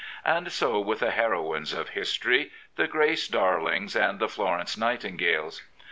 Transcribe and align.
And 0.25 0.51
so 0.51 0.79
with 0.79 1.01
the 1.01 1.11
heroines 1.11 1.73
of 1.73 1.89
history, 1.89 2.51
the 2.75 2.87
Grace 2.87 3.27
Darlings 3.27 3.95
and 3.95 4.17
the 4.17 4.27
Florence 4.27 4.75
Nightingales. 4.75 5.61